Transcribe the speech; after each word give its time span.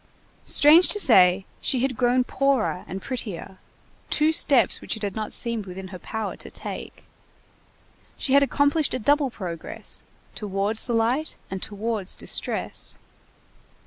Strange 0.47 0.87
to 0.87 0.99
say, 0.99 1.45
she 1.61 1.81
had 1.81 1.95
grown 1.95 2.23
poorer 2.23 2.83
and 2.87 3.03
prettier, 3.03 3.59
two 4.09 4.31
steps 4.31 4.81
which 4.81 4.97
it 4.97 5.03
had 5.03 5.15
not 5.15 5.31
seemed 5.31 5.67
within 5.67 5.89
her 5.89 5.99
power 5.99 6.35
to 6.35 6.49
take. 6.49 7.03
She 8.17 8.33
had 8.33 8.41
accomplished 8.41 8.95
a 8.95 8.97
double 8.97 9.29
progress, 9.29 10.01
towards 10.33 10.87
the 10.87 10.93
light 10.93 11.35
and 11.51 11.61
towards 11.61 12.15
distress. 12.15 12.97